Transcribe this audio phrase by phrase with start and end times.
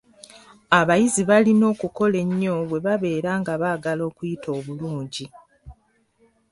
[0.79, 5.25] Abayizi balina okukola ennyo bwe babeera nga baagala okuyita obulungi.